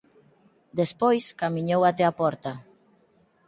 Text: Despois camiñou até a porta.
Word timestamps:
Despois 0.79 1.23
camiñou 1.41 1.81
até 1.85 2.03
a 2.07 2.15
porta. 2.19 2.51